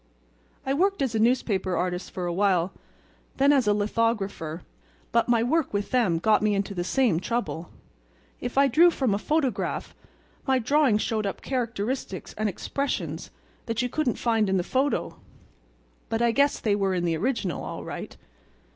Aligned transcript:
I 0.65 0.73
worked 0.73 1.03
as 1.03 1.13
a 1.13 1.19
newspaper 1.19 1.77
artist 1.77 2.09
for 2.09 2.25
a 2.25 2.33
while, 2.33 2.71
and 3.37 3.51
then 3.53 3.61
for 3.61 3.69
a 3.69 3.71
lithographer, 3.73 4.63
but 5.11 5.29
my 5.29 5.43
work 5.43 5.75
with 5.75 5.91
them 5.91 6.17
got 6.17 6.41
me 6.41 6.55
into 6.55 6.73
the 6.73 6.83
same 6.83 7.19
trouble. 7.19 7.69
If 8.39 8.57
I 8.57 8.67
drew 8.67 8.89
from 8.89 9.13
a 9.13 9.19
photograph 9.19 9.93
my 10.47 10.57
drawing 10.57 10.97
showed 10.97 11.27
up 11.27 11.43
characteristics 11.43 12.33
and 12.35 12.49
expressions 12.49 13.29
that 13.67 13.83
you 13.83 13.89
couldn't 13.89 14.17
find 14.17 14.49
in 14.49 14.57
the 14.57 14.63
photo, 14.63 15.19
but 16.09 16.19
I 16.19 16.31
guess 16.31 16.59
they 16.59 16.75
were 16.75 16.95
in 16.95 17.05
the 17.05 17.15
original, 17.17 17.63
all 17.63 17.83
right. 17.83 18.17